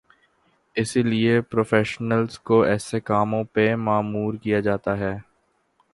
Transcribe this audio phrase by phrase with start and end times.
[0.75, 5.17] اسی لیے پروفیشنلز کو ایسے کاموں پہ مامور کیا جاتا ہے۔